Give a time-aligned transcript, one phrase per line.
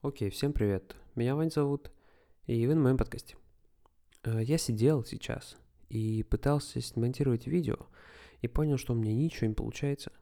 [0.00, 0.94] Окей, всем привет.
[1.16, 1.90] Меня Вань зовут,
[2.46, 3.36] и вы на моем подкасте.
[4.22, 5.56] Э, Я сидел сейчас
[5.88, 7.78] и пытался смонтировать видео,
[8.40, 10.12] и понял, что у меня ничего не получается,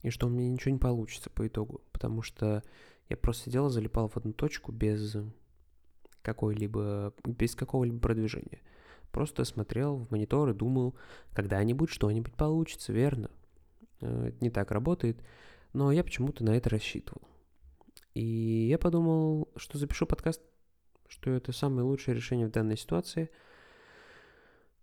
[0.00, 2.62] и что у меня ничего не получится по итогу, потому что
[3.10, 5.18] я просто сидел и залипал в одну точку без
[6.22, 8.62] какой-либо, без какого-либо продвижения.
[9.12, 10.94] Просто смотрел в монитор и думал,
[11.34, 13.30] когда-нибудь что-нибудь получится, верно?
[14.00, 15.22] Э, Это не так работает,
[15.74, 17.20] но я почему-то на это рассчитывал.
[18.14, 20.40] И я подумал, что запишу подкаст,
[21.08, 23.30] что это самое лучшее решение в данной ситуации,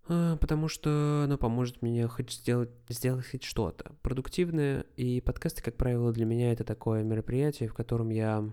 [0.08, 4.86] а, потому что оно поможет мне хоть сделать, сделать хоть что-то продуктивное.
[4.98, 8.48] И подкасты, как правило, для меня это такое мероприятие, в котором я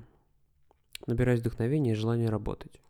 [1.06, 2.80] набираюсь вдохновения и желания работать.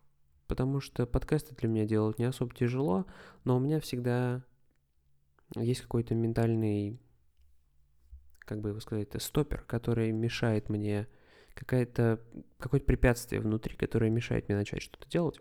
[0.47, 3.07] Потому что подкасты для меня делать не особо тяжело,
[3.45, 4.45] но у меня всегда
[5.57, 7.01] есть какой-то ментальный,
[8.41, 11.09] как бы его сказать, стопер, который мешает мне
[11.55, 12.21] какая-то,
[12.59, 15.41] какое-то препятствие внутри, которое мешает мне начать что-то делать.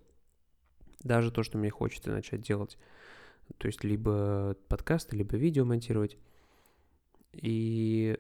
[1.02, 2.78] Даже то, что мне хочется начать делать.
[3.58, 6.17] То есть либо подкасты, либо видео монтировать.
[7.31, 8.17] И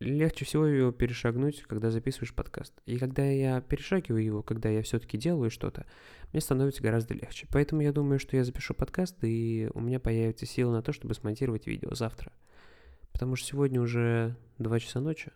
[0.00, 2.74] легче всего его перешагнуть, когда записываешь подкаст.
[2.86, 5.86] И когда я перешагиваю его, когда я все-таки делаю что-то,
[6.32, 7.46] мне становится гораздо легче.
[7.52, 11.14] Поэтому я думаю, что я запишу подкаст, и у меня появится сила на то, чтобы
[11.14, 12.32] смонтировать видео завтра.
[13.12, 15.32] Потому что сегодня уже 2 часа ночи.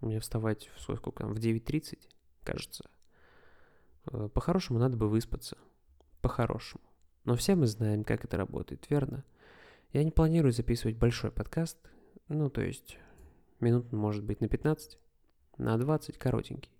[0.00, 1.98] Мне вставать в сколько там, в 9.30,
[2.44, 2.84] кажется.
[4.06, 5.56] Э, По-хорошему надо бы выспаться.
[6.20, 6.82] По-хорошему.
[7.24, 9.24] Но все мы знаем, как это работает, верно?
[9.92, 11.78] Я не планирую записывать большой подкаст.
[12.28, 12.98] Ну, то есть,
[13.60, 14.98] минут, может быть, на 15,
[15.58, 16.72] на 20, коротенький.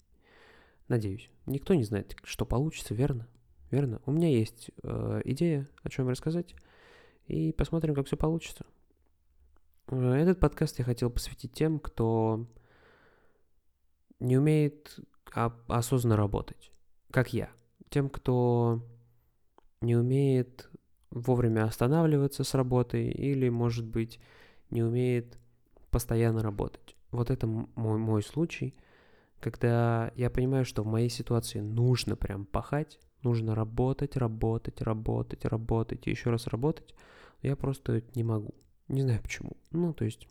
[0.89, 1.31] Надеюсь.
[1.47, 3.28] Никто не знает, что получится, верно?
[3.70, 4.00] Верно?
[4.06, 6.55] У меня есть э, идея, о чем рассказать.
[7.27, 8.64] И посмотрим, как все получится.
[9.89, 12.47] Э, Этот подкаст я хотел посвятить тем, кто
[14.20, 14.98] не умеет
[15.69, 16.72] осознанно работать,
[17.11, 17.50] как я.
[17.91, 18.83] Тем, кто
[19.81, 20.70] не умеет
[21.11, 24.19] вовремя останавливаться с работой или, может быть,
[24.71, 25.38] не умеет
[25.91, 26.97] постоянно работать.
[27.10, 28.75] Вот это мой, мой случай,
[29.41, 36.06] когда я понимаю, что в моей ситуации нужно прям пахать, нужно работать, работать, работать, работать
[36.06, 36.94] и еще раз работать,
[37.43, 38.55] я просто не могу.
[38.88, 39.56] Не знаю почему.
[39.71, 40.28] Ну, то есть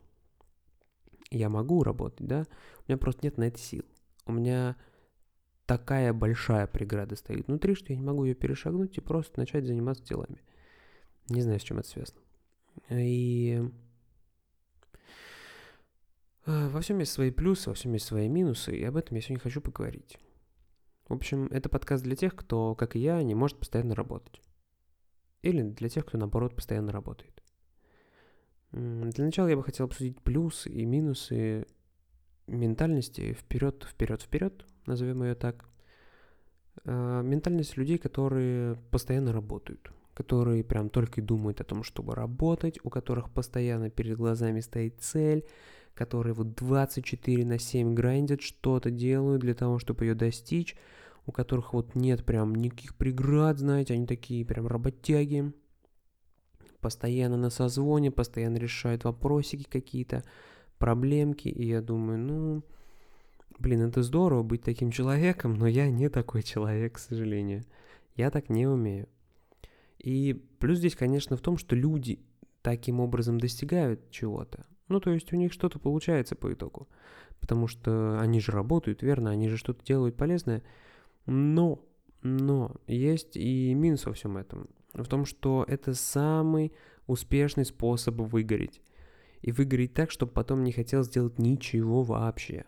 [1.38, 2.46] я могу работать, да,
[2.79, 3.84] у меня просто нет на это сил.
[4.25, 4.75] У меня
[5.66, 10.03] такая большая преграда стоит внутри, что я не могу ее перешагнуть и просто начать заниматься
[10.03, 10.41] делами.
[11.29, 12.19] Не знаю, с чем это связано.
[12.90, 13.63] И
[16.45, 19.22] э, во всем есть свои плюсы, во всем есть свои минусы, и об этом я
[19.22, 20.18] сегодня хочу поговорить.
[21.07, 24.41] В общем, это подкаст для тех, кто, как и я, не может постоянно работать.
[25.41, 27.44] Или для тех, кто, наоборот, постоянно работает.
[28.75, 31.66] Для начала я бы хотел обсудить плюсы и минусы
[32.46, 35.63] ментальности вперед, вперед, вперед, назовем ее так.
[36.84, 42.78] Э, Ментальность людей, которые постоянно работают, которые прям только и думают о том, чтобы работать,
[42.84, 45.46] у которых постоянно перед глазами стоит цель,
[45.94, 50.75] которые вот 24 на 7 грандят, что-то делают для того, чтобы ее достичь,
[51.25, 55.53] у которых вот нет прям никаких преград, знаете, они такие прям работяги,
[56.85, 60.23] постоянно на созвоне, постоянно решают вопросики какие-то,
[60.78, 62.63] проблемки, и я думаю, ну,
[63.57, 67.63] блин, это здорово быть таким человеком, но я не такой человек, к сожалению.
[68.16, 69.07] Я так не умею.
[69.97, 72.19] И плюс здесь, конечно, в том, что люди
[72.62, 74.68] таким образом достигают чего-то.
[74.88, 76.88] Ну, то есть у них что-то получается по итогу.
[77.40, 80.62] Потому что они же работают, верно, они же что-то делают полезное.
[81.25, 81.84] Но,
[82.22, 84.69] но есть и минус во всем этом.
[84.95, 86.73] В том, что это самый
[87.06, 88.81] успешный способ выгореть.
[89.41, 92.66] И выгореть так, чтобы потом не хотел сделать ничего вообще.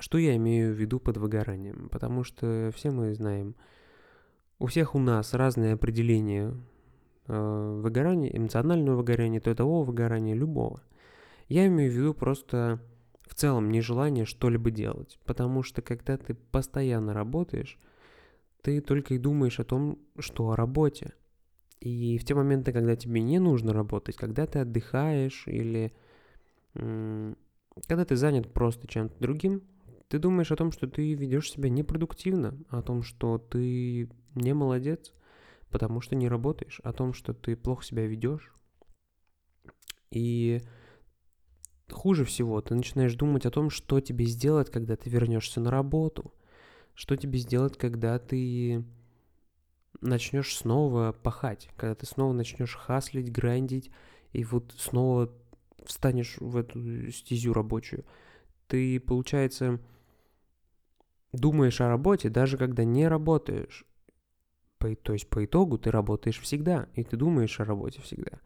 [0.00, 1.88] Что я имею в виду под выгоранием?
[1.90, 3.54] Потому что все мы знаем,
[4.58, 6.54] у всех у нас разные определения
[7.26, 10.82] э, выгорания, эмоционального выгорания, трудового выгорания, любого.
[11.48, 12.80] Я имею в виду просто
[13.22, 15.18] в целом нежелание что-либо делать.
[15.24, 17.78] Потому что когда ты постоянно работаешь,
[18.62, 21.14] ты только и думаешь о том, что о работе.
[21.80, 25.92] И в те моменты, когда тебе не нужно работать, когда ты отдыхаешь или
[26.74, 29.62] когда ты занят просто чем-то другим,
[30.08, 35.12] ты думаешь о том, что ты ведешь себя непродуктивно, о том, что ты не молодец,
[35.70, 38.54] потому что не работаешь, о том, что ты плохо себя ведешь.
[40.10, 40.62] И
[41.90, 46.32] хуже всего, ты начинаешь думать о том, что тебе сделать, когда ты вернешься на работу,
[46.98, 48.84] что тебе сделать, когда ты
[50.00, 53.92] начнешь снова пахать, когда ты снова начнешь хаслить, грандить,
[54.32, 55.32] и вот снова
[55.84, 58.04] встанешь в эту стезю рабочую.
[58.66, 59.78] Ты, получается,
[61.30, 63.84] думаешь о работе, даже когда не работаешь.
[64.78, 68.40] По, то есть по итогу ты работаешь всегда, и ты думаешь о работе всегда.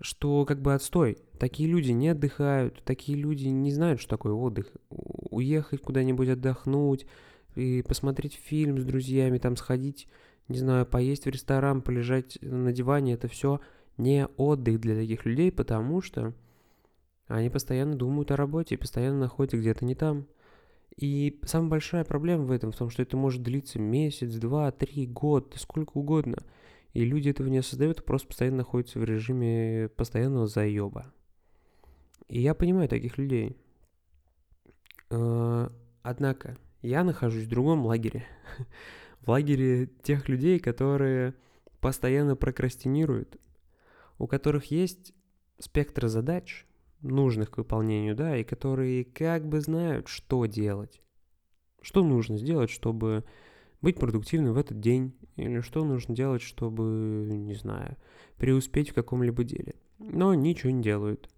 [0.00, 1.18] Что как бы отстой.
[1.38, 4.72] Такие люди не отдыхают, такие люди не знают, что такое отдых.
[4.88, 7.06] Уехать куда-нибудь отдохнуть,
[7.56, 10.08] и посмотреть фильм с друзьями, там сходить,
[10.48, 13.60] не знаю, поесть в ресторан, полежать на диване, это все
[13.96, 16.34] не отдых для таких людей, потому что
[17.28, 20.26] они постоянно думают о работе и постоянно находятся где-то не там.
[20.96, 25.06] И самая большая проблема в этом в том, что это может длиться месяц, два, три,
[25.06, 26.38] год, сколько угодно.
[26.92, 31.12] И люди этого не осознают, просто постоянно находятся в режиме постоянного заеба.
[32.28, 33.56] И я понимаю таких людей.
[35.10, 35.70] А,
[36.02, 36.56] однако,
[36.86, 38.24] я нахожусь в другом лагере.
[39.20, 41.34] в лагере тех людей, которые
[41.80, 43.36] постоянно прокрастинируют,
[44.18, 45.12] у которых есть
[45.58, 46.66] спектр задач,
[47.02, 51.02] нужных к выполнению, да, и которые как бы знают, что делать.
[51.82, 53.24] Что нужно сделать, чтобы
[53.82, 57.96] быть продуктивным в этот день, или что нужно делать, чтобы, не знаю,
[58.36, 59.74] преуспеть в каком-либо деле.
[59.98, 61.28] Но ничего не делают.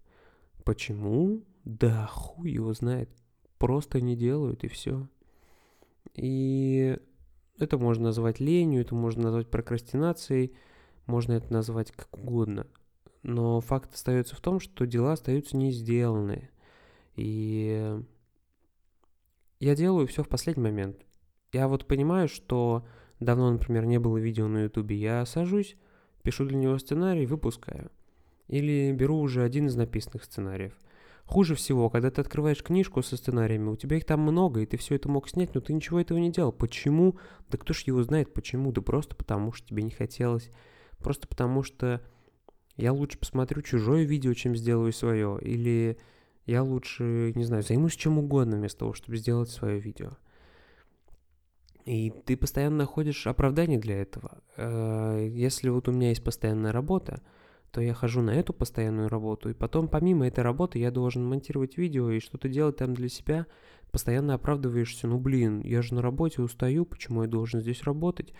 [0.64, 1.42] Почему?
[1.64, 3.10] Да хуй его знает.
[3.58, 5.08] Просто не делают и все.
[6.14, 6.98] И
[7.58, 10.54] это можно назвать ленью, это можно назвать прокрастинацией,
[11.06, 12.66] можно это назвать как угодно.
[13.22, 16.50] Но факт остается в том, что дела остаются не сделаны.
[17.16, 18.00] И
[19.60, 21.04] я делаю все в последний момент.
[21.52, 22.86] Я вот понимаю, что
[23.20, 25.76] давно, например, не было видео на ютубе, я сажусь,
[26.22, 27.90] пишу для него сценарий, выпускаю.
[28.46, 30.74] Или беру уже один из написанных сценариев.
[31.28, 34.78] Хуже всего, когда ты открываешь книжку со сценариями, у тебя их там много, и ты
[34.78, 36.52] все это мог снять, но ты ничего этого не делал.
[36.52, 37.18] Почему?
[37.50, 38.72] Да кто ж его знает почему?
[38.72, 40.50] Да просто потому, что тебе не хотелось.
[40.96, 42.00] Просто потому, что
[42.78, 45.38] я лучше посмотрю чужое видео, чем сделаю свое.
[45.42, 45.98] Или
[46.46, 50.12] я лучше, не знаю, займусь чем угодно вместо того, чтобы сделать свое видео.
[51.84, 54.38] И ты постоянно находишь оправдание для этого.
[54.56, 57.20] Э, если вот у меня есть постоянная работа,
[57.70, 61.76] то я хожу на эту постоянную работу, и потом помимо этой работы я должен монтировать
[61.76, 63.46] видео и что-то делать там для себя,
[63.90, 68.32] постоянно оправдываешься, ну блин, я же на работе устаю, почему я должен здесь работать?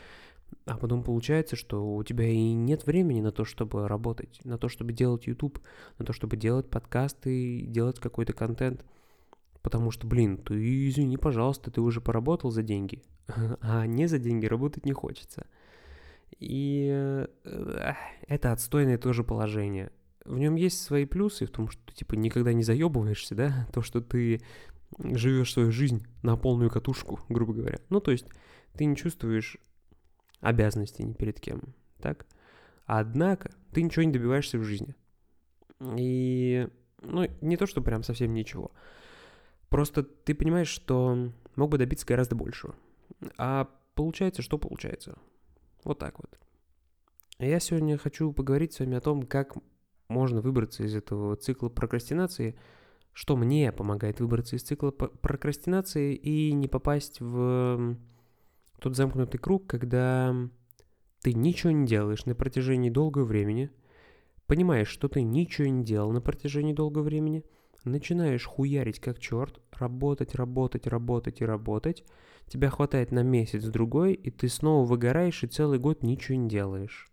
[0.65, 4.69] А потом получается, что у тебя и нет времени на то, чтобы работать, на то,
[4.69, 5.61] чтобы делать YouTube,
[5.99, 8.85] на то, чтобы делать подкасты, делать какой-то контент.
[9.63, 13.03] Потому что, блин, ты извини, пожалуйста, ты уже поработал за деньги,
[13.61, 15.47] а не за деньги работать не хочется.
[16.39, 16.89] И
[17.45, 17.95] э,
[18.27, 19.91] это отстойное тоже положение.
[20.25, 24.01] В нем есть свои плюсы в том, что типа никогда не заебываешься, да, то, что
[24.01, 24.41] ты
[24.99, 27.79] живешь свою жизнь на полную катушку, грубо говоря.
[27.89, 28.27] Ну, то есть
[28.75, 29.57] ты не чувствуешь
[30.41, 32.27] обязанностей ни перед кем, так?
[32.85, 34.95] Однако ты ничего не добиваешься в жизни.
[35.97, 36.69] И,
[37.03, 38.73] ну, не то, что прям совсем ничего.
[39.69, 42.75] Просто ты понимаешь, что мог бы добиться гораздо большего.
[43.37, 45.19] А получается, что получается?
[45.85, 46.39] Вот так вот.
[47.39, 49.57] Я сегодня хочу поговорить с вами о том, как
[50.09, 52.59] можно выбраться из этого цикла прокрастинации,
[53.13, 57.97] что мне помогает выбраться из цикла прокрастинации и не попасть в
[58.81, 60.35] тот замкнутый круг, когда
[61.23, 63.71] ты ничего не делаешь на протяжении долгого времени,
[64.47, 67.45] понимаешь, что ты ничего не делал на протяжении долгого времени,
[67.85, 72.05] начинаешь хуярить как черт, работать, работать, работать и работать,
[72.49, 77.11] тебя хватает на месяц-другой, и ты снова выгораешь и целый год ничего не делаешь.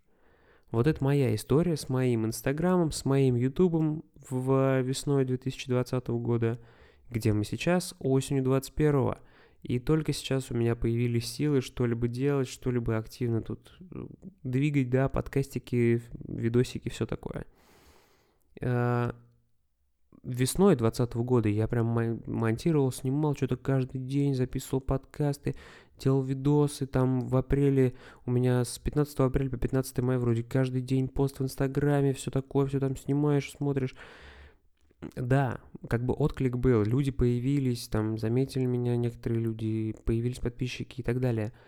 [0.70, 6.60] Вот это моя история с моим инстаграмом, с моим ютубом в весной 2020 года,
[7.10, 9.14] где мы сейчас, осенью 2021.
[9.62, 14.06] И только сейчас у меня появились силы что-либо делать, что-либо активно тут э,
[14.42, 17.46] двигать, да, подкастики, видосики, все такое.
[20.26, 21.86] Весной 2020 года я прям
[22.26, 25.54] монтировал, снимал что-то каждый день, записывал подкасты,
[26.00, 30.82] делал видосы, там в апреле, у меня с 15 апреля по 15 мая вроде каждый
[30.82, 33.94] день пост в Инстаграме, все такое, все там снимаешь, смотришь.
[35.14, 41.04] Да, как бы отклик был, люди появились, там заметили меня некоторые люди, появились подписчики и
[41.04, 41.52] так далее–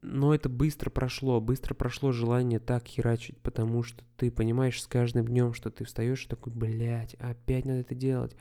[0.00, 5.26] но это быстро прошло, быстро прошло желание так херачить, потому что ты понимаешь с каждым
[5.26, 8.34] днем, что ты встаешь и такой, блядь, опять надо это делать.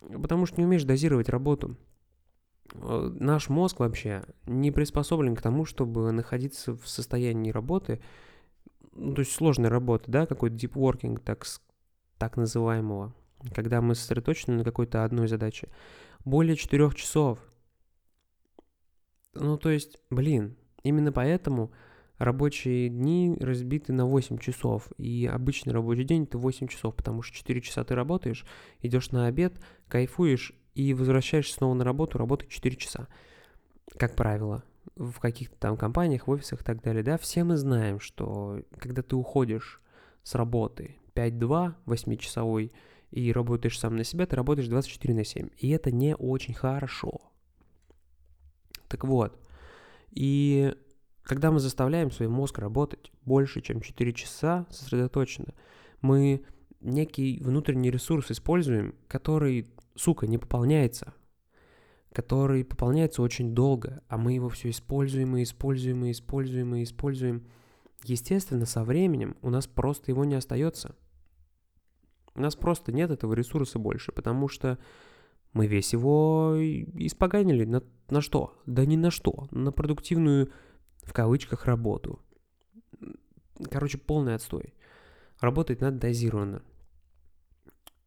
[0.00, 1.76] Потому что не умеешь дозировать работу.
[2.74, 8.00] Э, наш мозг вообще не приспособлен к тому, чтобы находиться в состоянии работы,
[8.94, 11.46] ну, то есть сложной работы, да, какой-то deep working, так,
[12.18, 13.14] так называемого,
[13.54, 15.68] когда мы сосредоточены на какой-то одной задаче.
[16.24, 17.38] Более четырех часов–
[19.34, 21.72] ну, то есть, блин, именно поэтому
[22.18, 27.36] рабочие дни разбиты на 8 часов, и обычный рабочий день это 8 часов, потому что
[27.36, 28.44] 4 часа ты работаешь,
[28.80, 29.54] идешь на обед,
[29.88, 33.08] кайфуешь, и возвращаешься снова на работу, работать 4 часа,
[33.98, 34.62] как правило,
[34.96, 39.02] в каких-то там компаниях, в офисах и так далее, да, все мы знаем, что когда
[39.02, 39.80] ты уходишь
[40.22, 42.72] с работы 5-2, 8-часовой,
[43.12, 45.50] и работаешь сам на себя, ты работаешь 24 на 7.
[45.58, 47.31] И это не очень хорошо.
[48.92, 49.40] Так вот,
[50.10, 50.74] и
[51.22, 55.54] когда мы заставляем свой мозг работать больше, чем 4 часа сосредоточенно,
[56.02, 56.44] мы
[56.82, 61.14] некий внутренний ресурс используем, который, сука, не пополняется,
[62.12, 67.46] который пополняется очень долго, а мы его все используем и используем и используем и используем.
[68.04, 70.94] Естественно, со временем у нас просто его не остается.
[72.34, 74.78] У нас просто нет этого ресурса больше, потому что
[75.52, 78.54] мы весь его испоганили на, на что?
[78.66, 79.48] Да ни на что.
[79.50, 80.50] На продуктивную,
[81.02, 82.20] в кавычках, работу.
[83.70, 84.74] Короче, полный отстой.
[85.40, 86.62] Работать надо дозированно.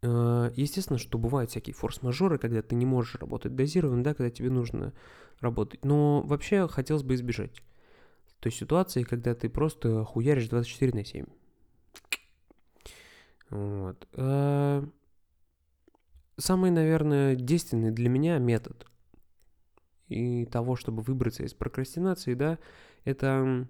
[0.02, 4.50] Э, естественно, что бывают всякие форс-мажоры, когда ты не можешь работать дозированно, да, когда тебе
[4.50, 4.94] нужно
[5.40, 5.86] работать.
[5.86, 7.62] Но вообще хотелось бы избежать
[8.40, 11.25] той ситуации, когда ты просто хуяришь 24 на 7.
[13.50, 14.08] Вот.
[16.38, 18.88] Самый, наверное, действенный для меня метод
[20.08, 22.60] и того, чтобы выбраться из прокрастинации, да,
[23.06, 23.68] это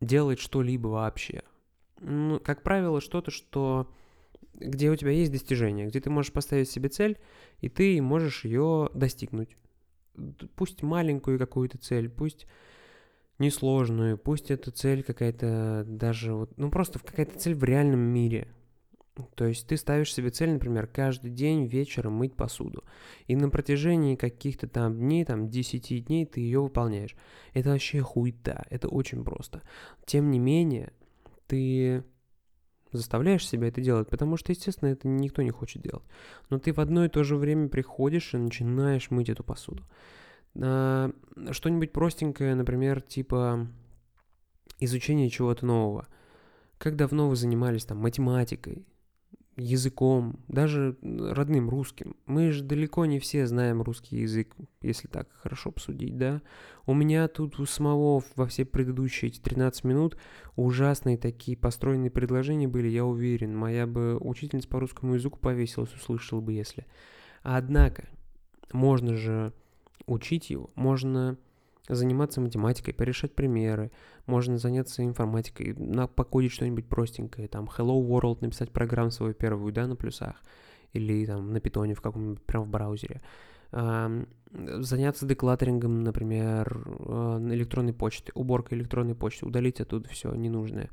[0.00, 1.42] делать что-либо вообще.
[2.00, 3.92] Ну, как правило, что-то, что
[4.54, 7.18] где у тебя есть достижение, где ты можешь поставить себе цель,
[7.60, 9.56] и ты можешь ее достигнуть.
[10.54, 12.46] Пусть маленькую какую-то цель, пусть
[13.38, 18.48] несложную, пусть эта цель какая-то даже вот, ну просто какая-то цель в реальном мире.
[19.36, 22.84] То есть ты ставишь себе цель, например, каждый день вечером мыть посуду.
[23.26, 27.14] И на протяжении каких-то там дней, там 10 дней ты ее выполняешь.
[27.52, 29.62] Это вообще хуйта, это очень просто.
[30.04, 30.92] Тем не менее,
[31.46, 32.02] ты
[32.90, 36.04] заставляешь себя это делать, потому что, естественно, это никто не хочет делать.
[36.50, 39.84] Но ты в одно и то же время приходишь и начинаешь мыть эту посуду.
[40.60, 41.10] А,
[41.52, 43.68] что-нибудь простенькое, например, типа
[44.80, 46.08] изучение чего-то нового.
[46.78, 48.84] Как давно вы занимались там математикой,
[49.56, 52.16] языком, даже родным русским.
[52.26, 56.42] Мы же далеко не все знаем русский язык, если так хорошо посудить, да.
[56.86, 60.16] У меня тут у самого во все предыдущие эти 13 минут
[60.56, 63.56] ужасные такие построенные предложения были, я уверен.
[63.56, 66.86] Моя бы учительница по русскому языку повесилась, услышала бы, если.
[67.42, 68.08] Однако,
[68.72, 69.52] можно же
[70.06, 71.38] учить его, можно
[71.88, 73.90] заниматься математикой, порешать примеры,
[74.26, 79.86] можно заняться информатикой, на, покодить что-нибудь простенькое, там Hello World написать программу свою первую, да,
[79.86, 80.42] на плюсах,
[80.92, 83.20] или там на питоне в каком-нибудь, прям в браузере.
[83.70, 90.90] Заняться деклатерингом, например, uh, электронной почты, уборкой электронной почты, удалить оттуда все ненужное.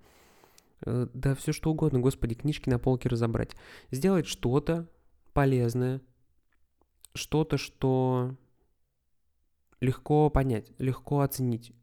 [0.83, 3.51] Uh, да все что угодно, господи, книжки на полке разобрать.
[3.91, 4.87] Сделать что-то
[5.33, 6.01] полезное,
[7.13, 8.35] что-то, что
[9.81, 11.73] легко понять, легко оценить,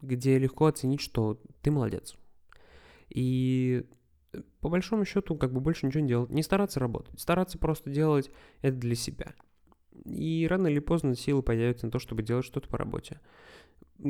[0.00, 2.14] где легко оценить, что ты молодец.
[3.08, 3.84] И
[4.32, 6.30] э, по большому счету, как бы больше ничего не делать.
[6.30, 9.34] Не стараться работать, стараться просто делать это для себя.
[10.04, 13.20] И рано или поздно силы появятся на то, чтобы делать что-то по работе.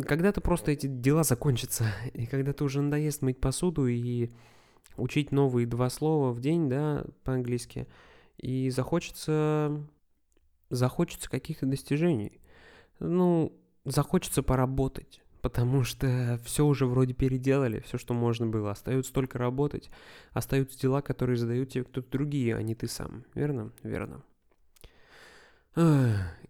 [0.07, 4.31] Когда-то просто эти дела закончатся, и когда ты уже надоест мыть посуду и
[4.97, 7.87] учить новые два слова в день, да, по-английски,
[8.37, 9.87] и захочется,
[10.71, 12.42] захочется каких-то достижений
[13.03, 13.53] ну,
[13.85, 18.71] захочется поработать, потому что все уже вроде переделали, все, что можно было.
[18.71, 19.91] Остается только работать,
[20.33, 23.25] остаются дела, которые задают тебе кто-то другие, а не ты сам.
[23.35, 23.73] Верно?
[23.83, 24.23] Верно.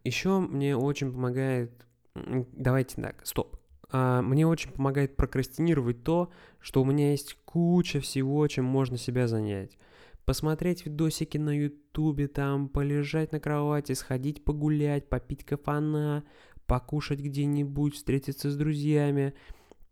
[0.04, 1.73] Еще мне очень помогает...
[2.14, 3.56] Давайте так, стоп.
[3.90, 6.30] А, мне очень помогает прокрастинировать то,
[6.61, 9.78] что у меня есть куча всего, чем можно себя занять
[10.24, 16.24] посмотреть видосики на ютубе, там, полежать на кровати, сходить погулять, попить кафана,
[16.66, 19.34] покушать где-нибудь, встретиться с друзьями,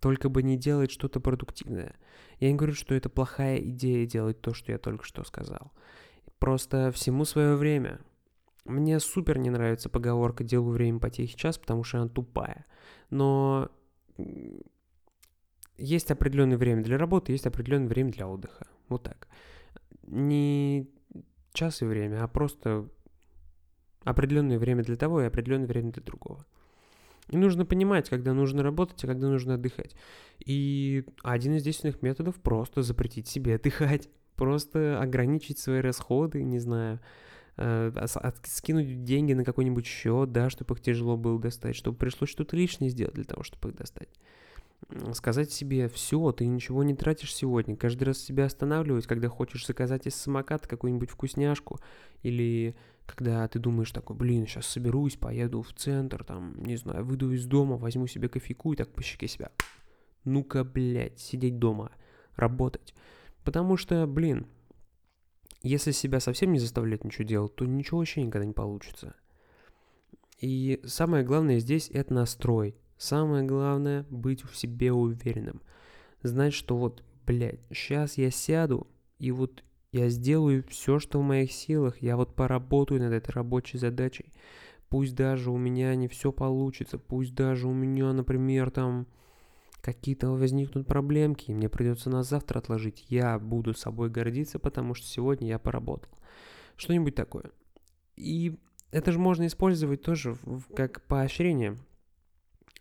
[0.00, 1.94] только бы не делать что-то продуктивное.
[2.38, 5.72] Я не говорю, что это плохая идея делать то, что я только что сказал.
[6.38, 8.00] Просто всему свое время.
[8.64, 12.66] Мне супер не нравится поговорка «делаю время потехи час», потому что она тупая.
[13.10, 13.70] Но
[15.76, 18.66] есть определенное время для работы, есть определенное время для отдыха.
[18.88, 19.28] Вот так
[20.10, 20.88] не
[21.52, 22.88] час и время, а просто
[24.04, 26.46] определенное время для того и определенное время для другого.
[27.28, 29.94] И нужно понимать, когда нужно работать, а когда нужно отдыхать.
[30.44, 34.08] И один из действенных методов просто запретить себе отдыхать.
[34.36, 36.98] Просто ограничить свои расходы, не знаю,
[37.58, 37.92] э,
[38.44, 42.90] скинуть деньги на какой-нибудь счет, да, чтобы их тяжело было достать, чтобы пришлось что-то лишнее
[42.90, 44.08] сделать для того, чтобы их достать
[45.14, 50.06] сказать себе, все, ты ничего не тратишь сегодня, каждый раз себя останавливать, когда хочешь заказать
[50.06, 51.78] из самоката какую-нибудь вкусняшку
[52.22, 52.74] или
[53.06, 57.44] когда ты думаешь такой, блин, сейчас соберусь, поеду в центр, там, не знаю, выйду из
[57.46, 59.50] дома, возьму себе кофейку и так по щеке себя.
[60.24, 61.90] Ну-ка, блядь, сидеть дома,
[62.36, 62.94] работать.
[63.44, 64.46] Потому что, блин,
[65.62, 69.14] если себя совсем не заставлять ничего делать, то ничего вообще никогда не получится.
[70.38, 72.76] И самое главное здесь это настрой.
[73.00, 75.62] Самое главное быть в себе уверенным.
[76.22, 78.86] Знать, что вот, блядь, сейчас я сяду,
[79.18, 82.02] и вот я сделаю все, что в моих силах.
[82.02, 84.26] Я вот поработаю над этой рабочей задачей.
[84.90, 89.06] Пусть даже у меня не все получится, пусть даже у меня, например, там
[89.80, 93.06] какие-то возникнут проблемки, и мне придется на завтра отложить.
[93.08, 96.12] Я буду собой гордиться, потому что сегодня я поработал.
[96.76, 97.50] Что-нибудь такое.
[98.16, 98.58] И
[98.90, 100.36] это же можно использовать тоже
[100.76, 101.78] как поощрение.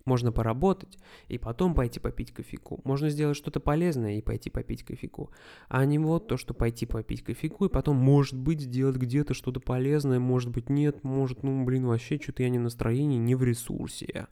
[0.06, 2.80] Можно поработать и потом пойти попить кофейку.
[2.84, 5.32] Можно сделать что-то полезное и пойти попить кофейку.
[5.68, 9.60] А не вот то, что пойти попить кофейку и потом, может быть, сделать где-то что-то
[9.60, 13.44] полезное, может быть, нет, может, ну, блин, вообще что-то я не в настроении, не в
[13.44, 14.28] ресурсе.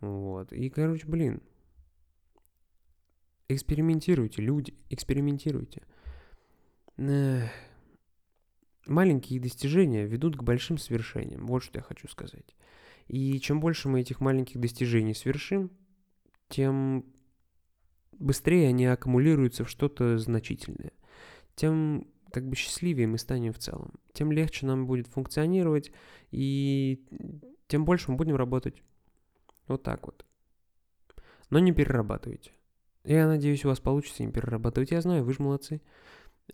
[0.00, 0.52] Вот.
[0.52, 1.42] И, короче, блин,
[3.48, 5.82] экспериментируйте, люди, экспериментируйте.
[6.96, 7.50] Эх.
[8.86, 11.46] Маленькие достижения ведут к большим свершениям.
[11.46, 12.54] Вот что я хочу сказать.
[13.06, 15.70] И чем больше мы этих маленьких достижений свершим,
[16.48, 17.04] тем
[18.12, 20.92] быстрее они аккумулируются в что-то значительное.
[21.54, 23.92] Тем как бы счастливее мы станем в целом.
[24.12, 25.92] Тем легче нам будет функционировать,
[26.30, 27.06] и
[27.68, 28.82] тем больше мы будем работать.
[29.68, 30.24] Вот так вот.
[31.50, 32.52] Но не перерабатывайте.
[33.04, 34.90] Я надеюсь, у вас получится не перерабатывать.
[34.90, 35.80] Я знаю, вы же молодцы.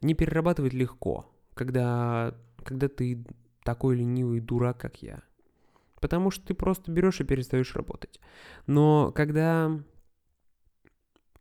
[0.02, 3.24] Не перерабатывать легко, когда, когда ты
[3.64, 5.22] такой ленивый дурак, как я.
[6.00, 8.20] Потому что ты просто берешь и перестаешь работать.
[8.66, 9.80] Но когда,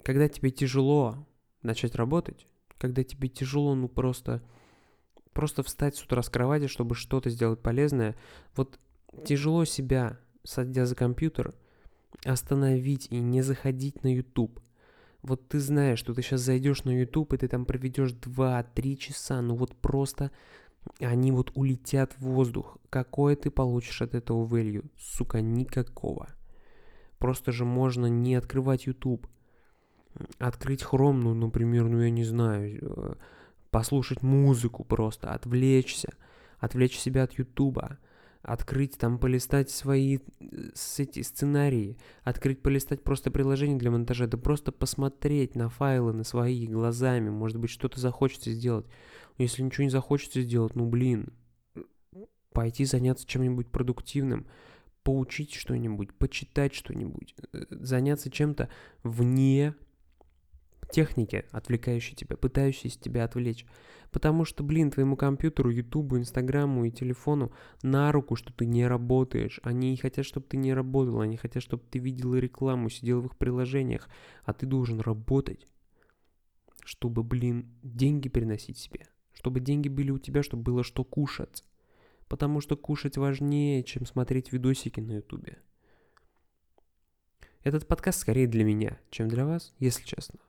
[0.03, 1.25] когда тебе тяжело
[1.61, 2.45] начать работать,
[2.77, 4.41] когда тебе тяжело, ну просто,
[5.33, 8.15] просто встать с утра с кровати, чтобы что-то сделать полезное,
[8.55, 8.79] вот
[9.25, 11.55] тяжело себя, садя за компьютер,
[12.25, 14.59] остановить и не заходить на YouTube.
[15.21, 19.41] Вот ты знаешь, что ты сейчас зайдешь на YouTube, и ты там проведешь 2-3 часа,
[19.41, 20.31] ну вот просто
[20.99, 22.77] они вот улетят в воздух.
[22.89, 24.89] Какое ты получишь от этого value?
[24.97, 26.29] Сука, никакого.
[27.17, 29.27] Просто же можно не открывать YouTube.
[30.39, 33.15] Открыть Chrome, ну, например, ну, я не знаю, э,
[33.69, 36.13] послушать музыку просто, отвлечься,
[36.59, 37.79] отвлечь себя от YouTube,
[38.41, 44.71] открыть там, полистать свои э, эти сценарии, открыть, полистать просто приложение для монтажа, да просто
[44.71, 48.87] посмотреть на файлы, на свои глазами, может быть, что-то захочется сделать.
[49.39, 51.33] Если ничего не захочется сделать, ну блин,
[52.51, 54.45] пойти заняться чем-нибудь продуктивным,
[55.03, 58.69] поучить что-нибудь, почитать что-нибудь, э, заняться чем-то
[59.01, 59.75] вне
[60.91, 63.65] техники, отвлекающей тебя, пытающейся тебя отвлечь.
[64.11, 69.61] Потому что, блин, твоему компьютеру, ютубу, инстаграму и телефону на руку, что ты не работаешь.
[69.63, 73.37] Они хотят, чтобы ты не работал, они хотят, чтобы ты видел рекламу, сидел в их
[73.37, 74.09] приложениях,
[74.43, 75.65] а ты должен работать,
[76.83, 79.07] чтобы, блин, деньги приносить себе
[79.39, 81.63] чтобы деньги были у тебя, чтобы было что кушать.
[82.27, 85.59] Потому что кушать важнее, чем смотреть видосики на ютубе.
[87.63, 90.39] Этот подкаст скорее для меня, чем для вас, если честно.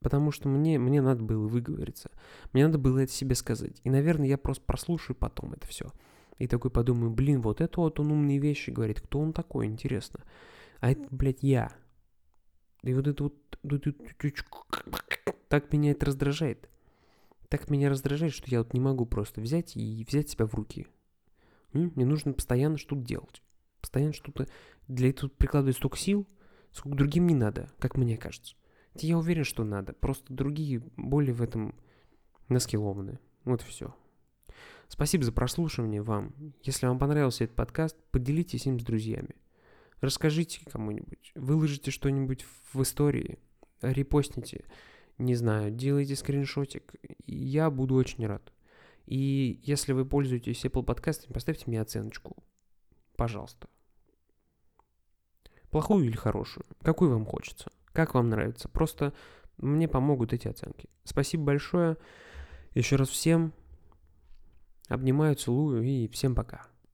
[0.00, 2.10] Потому что мне, мне надо было выговориться.
[2.52, 3.80] Мне надо было это себе сказать.
[3.82, 5.90] И, наверное, я просто прослушаю потом это все.
[6.36, 9.00] И такой подумаю, блин, вот это вот он умные вещи говорит.
[9.00, 10.20] Кто он такой, интересно?
[10.80, 11.72] А это, блядь, я.
[12.82, 13.58] И вот это вот...
[15.48, 16.68] Так меня это раздражает.
[17.48, 20.86] Так меня раздражает, что я вот не могу просто взять и взять себя в руки.
[21.72, 23.42] Мне нужно постоянно что-то делать.
[23.80, 24.48] Постоянно что-то...
[24.88, 26.28] Для этого прикладывать столько сил,
[26.72, 28.54] сколько другим не надо, как мне кажется.
[28.94, 29.92] Я уверен, что надо.
[29.92, 31.74] Просто другие более в этом
[32.48, 33.18] наскиллованы.
[33.44, 33.94] Вот все.
[34.88, 36.34] Спасибо за прослушивание вам.
[36.62, 39.34] Если вам понравился этот подкаст, поделитесь им с друзьями.
[40.00, 41.32] Расскажите кому-нибудь.
[41.34, 43.38] Выложите что-нибудь в истории.
[43.82, 44.64] Репостните
[45.18, 46.94] не знаю, делайте скриншотик.
[47.26, 48.52] Я буду очень рад.
[49.06, 52.36] И если вы пользуетесь Apple подкастами, поставьте мне оценочку.
[53.16, 53.68] Пожалуйста.
[55.70, 56.66] Плохую или хорошую?
[56.82, 57.70] Какую вам хочется?
[57.92, 58.68] Как вам нравится?
[58.68, 59.14] Просто
[59.58, 60.88] мне помогут эти оценки.
[61.04, 61.96] Спасибо большое.
[62.74, 63.52] Еще раз всем.
[64.88, 66.66] Обнимаю, целую и всем пока.